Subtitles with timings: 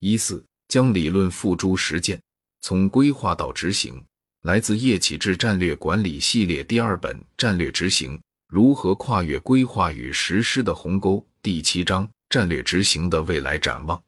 [0.00, 2.20] 一四，将理论付诸实践，
[2.60, 4.02] 从规划到执行。
[4.42, 14.00] 来自叶启智战略管理系列第二本《战略执行：如何跨越规划与实施的鸿沟》第七章：战略执行的未来展望。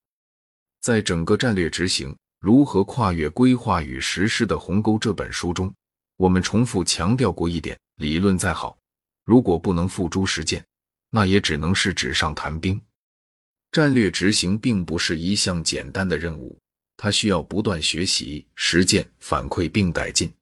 [0.80, 5.75] 在整个战略执行如何跨越规划与实施的鸿沟这本书中，
[6.16, 8.79] 我们重复强调过一点：理论再好，
[9.25, 10.64] 如果不能付诸实践，
[11.11, 12.80] 那也只能是纸上谈兵。
[13.71, 16.59] 战略执行并不是一项简单的任务。
[17.01, 20.34] 它需要不断学习、实践、反馈并改进。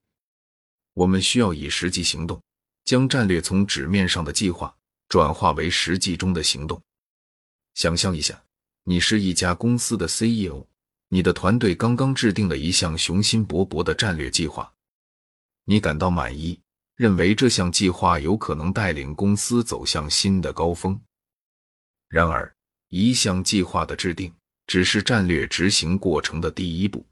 [0.94, 2.42] 我们需要以实际行动，
[2.86, 4.74] 将战略从纸面上的计划
[5.06, 6.80] 转化为实际中的行动。
[7.74, 8.42] 想象一下，
[8.84, 10.66] 你是一家公司的 CEO，
[11.08, 14.72] 你的团队刚刚制定了一项雄心勃勃的战略计划，
[15.66, 16.58] 你感到满意，
[16.94, 20.98] 认为这项计划有可能带领公司走向新的高峰。
[22.08, 22.55] 然而，
[22.88, 24.32] 一项计划的制定。
[24.68, 27.06] 只是战略执行过程的第一步，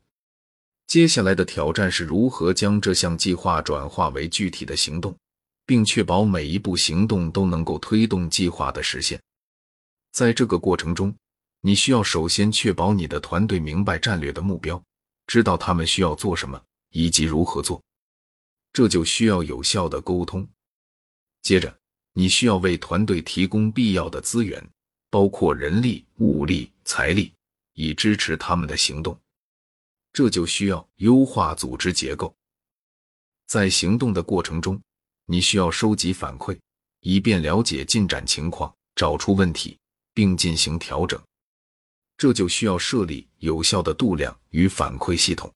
[0.88, 5.16] 接下来的挑战是如何将这项计划转化为具体的行动，
[5.65, 9.23] 并确保每一步行动都能够推动计划的实现。
[10.10, 11.15] 在这个过程中，
[11.60, 14.82] 你需要首先确保你的团队明白战略的目标，
[15.29, 17.80] 知道他们需要做什么以及如何做，
[18.73, 20.45] 这就需要有效的沟通。
[21.43, 21.73] 接着，
[22.15, 24.60] 你需要为团队提供必要的资源，
[25.15, 27.32] 包括人力、物力、财力。
[27.76, 29.16] 以支持他们的行动，
[30.12, 32.32] 这就需要优化组织结构。
[33.46, 34.80] 在行动的过程中，
[35.26, 36.56] 你需要收集反馈，
[37.01, 39.76] 以便了解进展情况，找出问题，
[40.12, 41.21] 并进行调整。
[42.16, 45.52] 这就需要设立有效的度量与反馈系统。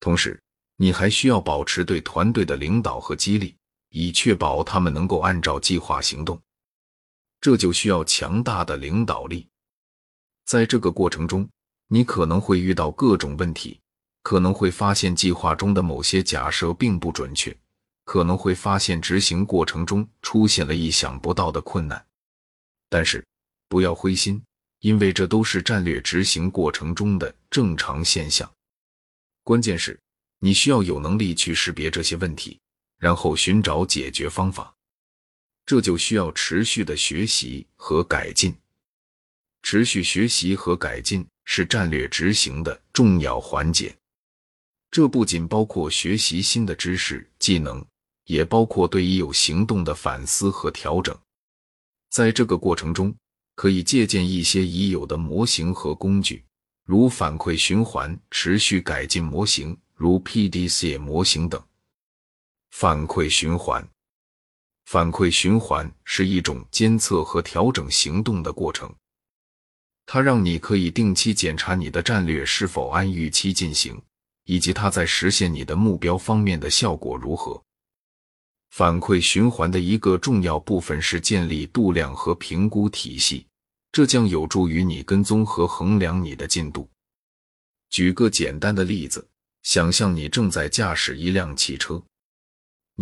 [0.00, 0.38] 同时，
[0.76, 3.54] 你还需要保持对团队的领导和激励，
[3.88, 6.38] 以确保他们能够按照计划行动。
[7.42, 9.46] 这就需要强大的领导力。
[10.46, 11.46] 在这个过程中，
[11.88, 13.80] 你可能会遇到各种问题，
[14.22, 17.54] 可能会发现计划中的某些假设并不准确，
[18.04, 22.06] 可能会发现执行过程中出现了意想不到的困难。
[22.88, 23.26] 但是
[23.68, 24.40] 不要灰心，
[24.78, 28.48] 因为这都是战略执行过程中的正常现象。
[29.42, 29.98] 关键是
[30.38, 32.60] 你需要有能力去识别这些问题，
[32.98, 34.72] 然后寻找解决方法。
[35.64, 38.54] 这就需要持续的学习和改进。
[39.62, 43.96] 持续学习和改进是战略执行的重要环节。
[44.90, 47.82] 这不仅包括学习新的知识技能，
[48.24, 51.16] 也包括对已有行动的反思和调整。
[52.10, 53.14] 在这个过程中，
[53.54, 56.44] 可以借鉴一些已有的模型和工具，
[56.84, 61.62] 如反馈循环、持续改进模型，如 PDCA 模型等。
[62.70, 63.88] 反馈循环，
[64.84, 68.94] 反馈循环是一种监测和调整行动的过程。
[70.04, 74.00] 它让你可以定期检查你的战略是否按预期进行，
[74.44, 77.62] 以及它在实现你的目标方面的效果如何。
[78.70, 83.46] 反馈循环的一个重要部分是建立度量和评估体系，
[83.92, 86.88] 这将有助于你跟踪和衡量你的进度。
[87.90, 89.28] 举个简单的例子，
[89.62, 92.02] 想象你正在驾驶一辆汽车，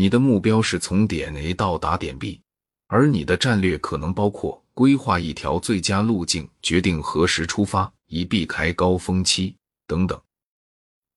[0.00, 2.40] 你的目标是从点 A 到达点 B，
[2.86, 4.64] 而你的战略可能包括。
[4.72, 9.54] 规划一条最佳路径，决定何时出发，以避开高峰期
[9.86, 10.18] 等等。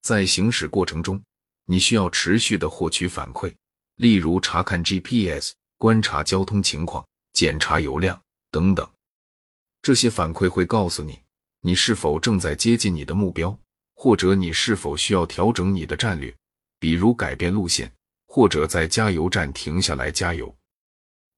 [0.02, 1.18] 在行驶过程中，
[1.64, 3.54] 你需要持续的获取反馈，
[3.96, 7.02] 例如查看 GPS、观察交通情况、
[7.32, 8.86] 检查油量等等。
[9.80, 11.18] 这些反馈会告诉你，
[11.62, 13.58] 你是否正在接近你的目标，
[13.94, 16.36] 或者你是否需要调整你的战略，
[16.78, 17.90] 比如改变路线，
[18.34, 20.52] 或者在加油站停下来加油。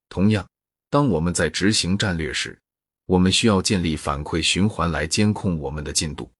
[0.08, 0.48] 同样。
[0.88, 2.58] 当我们在执行战略时，
[3.04, 6.30] 我们需要建立反馈循环来监控我们的进度。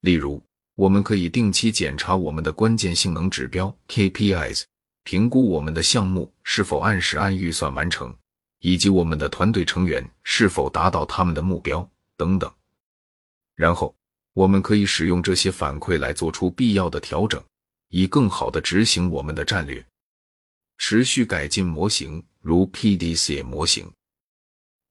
[0.00, 0.42] 例如，
[0.74, 4.62] 我们可以定期检查我们的关键性能指标 KPIs，
[5.04, 8.16] 评估我们的项目是否按时按预算完成，
[8.60, 11.86] 以及我们的团队成员是否达到他们的目标
[12.16, 12.50] 等等。
[13.54, 13.94] 然后，
[14.32, 17.42] 我们可以使用这些反馈来做出必要的调整，
[17.88, 19.84] 以更好的执行我们的战略。
[20.76, 22.24] 持续改进模型。
[22.40, 23.92] 如 PDCA 模型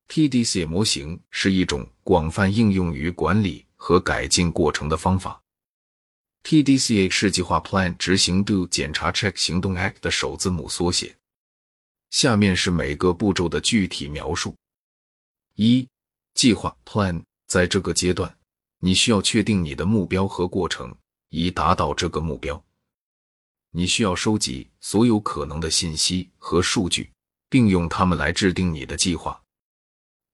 [0.10, 5.42] ，PDCA 模型是一种广泛应用于管理和改进过程的方法。
[6.44, 11.16] PDCA 是计划 Plan 执行 Do 检查 Check 行动 Act 的首字母缩写。
[12.12, 14.56] 下面是每个步骤的具体描述：
[15.56, 15.88] 一、
[16.36, 18.38] 计划 Plan，在这个阶段，
[18.80, 20.96] 你需要确定你的目标和过程，
[21.30, 22.64] 以达到这个目标。
[23.72, 27.12] 你需要收集所有可能的信息和数据。
[27.50, 29.42] 并用它们来制定你的计划。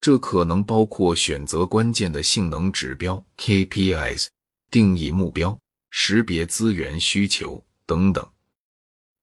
[0.02, 4.28] 这可能包括选择关键的性能指标 KPIs、
[4.70, 5.58] 定义目标、
[5.92, 8.28] 识别资源需求等等。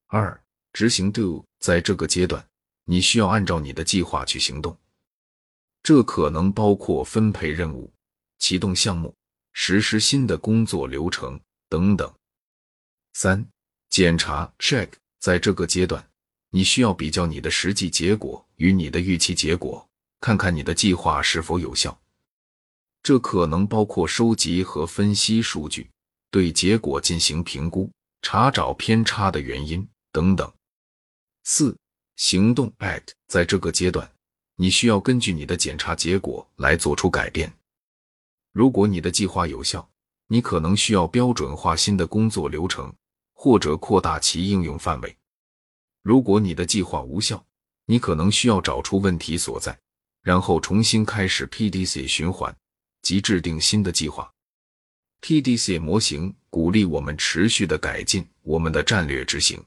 [0.07, 0.41] 二、
[0.73, 2.47] 执行 Do，在这个阶段，
[2.85, 4.79] 你需要按照你的计划去行动，
[5.83, 7.93] 这可能包括分配任务、
[8.39, 9.15] 启动项目、
[9.53, 12.11] 实施新的工作流程等等。
[13.13, 13.47] 三、
[13.91, 14.89] 检查 Check，
[15.19, 16.09] 在这个阶段，
[16.51, 19.85] 你需要比较你的实际结果与你的预期结果。
[20.21, 21.99] 看看你的计划是否有效，
[23.03, 25.91] 这可能包括收集和分析数据，
[26.31, 27.91] 对结果进行评估，
[28.23, 30.53] 查找偏差的原因等等。
[31.43, 31.77] 四、
[32.17, 34.09] 行动 Act，在这个阶段，
[34.57, 37.53] 你需要根据你的检查结果来做出改变。
[38.53, 39.91] 如果你的计划有效，
[40.29, 42.95] 你可能需要标准化新的工作流程，
[43.43, 45.17] 或者扩大其应用范围。
[46.03, 47.43] 如果你的计划无效，
[47.87, 49.75] 你可能需要找出问题所在。
[50.21, 52.55] 然后重新开始 PDC 循环，
[53.01, 54.31] 即制定新的计划。
[55.23, 59.59] PDC 模型鼓励我们持续的改进我们的战略执行。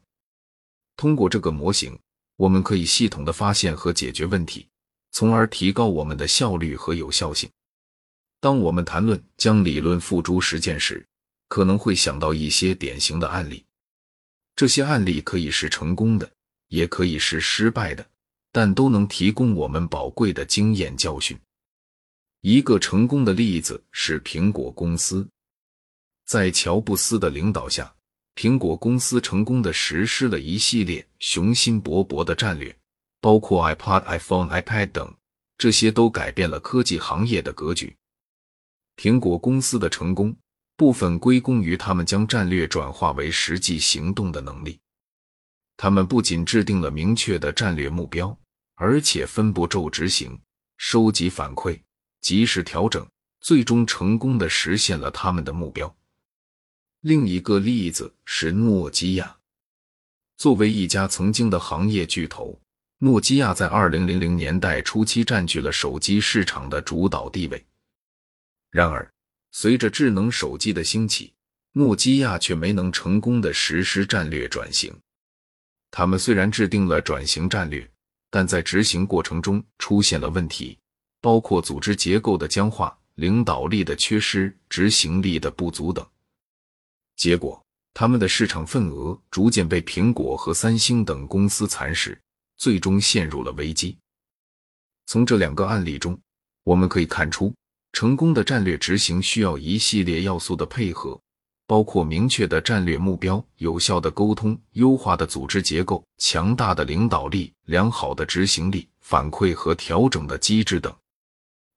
[0.95, 1.97] 通过这个模型，
[2.35, 4.67] 我们可以系统的发现和解决问题，
[5.09, 7.49] 从而提高我们的效率和有效性。
[8.39, 11.03] 当我们谈论将理论付诸实践时，
[11.47, 13.65] 可能会想到一些典型的案例。
[14.55, 16.31] 这些案例可以是成功的，
[16.67, 18.05] 也可以是失败的。
[18.55, 21.35] 但都能提供我们宝贵的经验教训。
[22.41, 25.27] 一个成功的例子是苹果公司，
[26.27, 27.91] 在乔布斯的领导下，
[28.35, 32.77] 苹果公司成功的实施了一系列雄心勃勃的战略，
[33.19, 35.11] 包括 iPod、iPhone、iPad 等，
[35.57, 37.97] 这些都改变了科技行业的格局。
[38.97, 40.35] 苹果公司的成功
[40.83, 44.77] 部分归功于他们将战略转化为实际行动的能力。
[45.77, 48.37] 他们不仅制定了明确的战略目标。
[48.75, 50.37] 而且分步骤执行、
[50.77, 51.79] 收集反馈、
[52.21, 53.07] 及时调整，
[53.39, 55.95] 最终成功的实现了他们的目标。
[57.01, 59.37] 另一个例子是诺基亚。
[60.35, 62.59] 作为一家曾经的行业巨头，
[62.97, 67.63] 诺基亚在二零零零年代初期占据了手机市场的主导地位。
[68.71, 69.12] 然而，
[69.53, 71.31] 随着智能手机的兴起，
[71.73, 74.91] 诺基亚却没能成功的实施战略转型。
[75.91, 77.87] 他们虽然制定了转型战略，
[78.31, 80.77] 但在执行过程中出现了问题，
[81.21, 86.03] 包括组织结构的僵化、领导力的缺失、执行力的不足等。
[87.15, 87.63] 结果，
[87.93, 92.19] 他们的市场份额逐渐被苹果和三星等公司蚕食，
[92.57, 93.95] 最终陷入了危机。
[95.05, 96.19] 从这两个案例中，
[96.63, 97.53] 我们可以看出，
[97.93, 101.17] 成功的战略执行需要一系列要素的配合。
[101.65, 110.93] 包括明确的战略目标、有效的沟通、优化的组织结构、强大的领导力、良好的执行力、反馈和调整的机制等。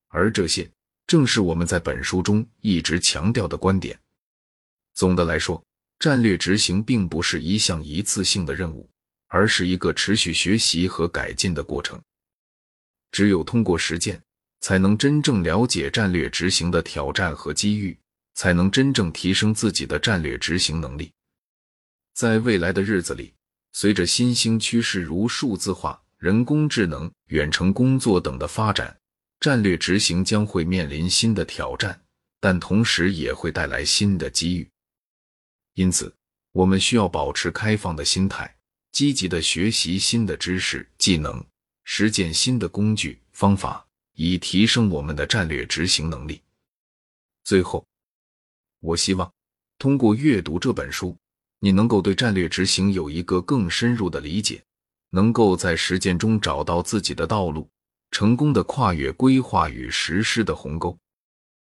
[0.08, 0.68] 而这些
[1.06, 3.96] 正是我们在本书中一直强调的观点。
[4.92, 5.62] 总的来说，
[6.00, 8.90] 战略执行并不是一项一次性的任务，
[9.28, 11.98] 而是一个持续学习和改进的过程。
[13.12, 14.20] 只有通过实践，
[14.66, 17.96] 才能真正了解战略执行的挑战和机遇。
[18.34, 21.10] 才能真正提升自己的战略执行能力。
[22.12, 23.32] 在未来的日子里，
[23.72, 28.94] 随着新兴趋势如数字化、人工智能、远程工作等的发展，
[29.40, 31.98] 战略执行将会面临新的挑战，
[32.40, 34.68] 但同时也会带来新的机遇。
[35.74, 36.12] 因此，
[36.52, 38.54] 我们需要保持开放的心态，
[38.92, 41.42] 积极的学习新的知识、技能，
[41.84, 43.85] 实践新的工具方法，
[44.16, 46.42] 以提升我们的战略执行能力。
[47.44, 47.86] 最后。
[48.80, 49.32] 我希望
[49.78, 51.16] 通过阅读这本书，
[51.60, 54.62] 你能够对战略执行有一个更深入的理解，
[55.10, 57.68] 能够在实践中找到自己的道路，
[58.10, 60.96] 成功的跨越规划与实施的鸿沟。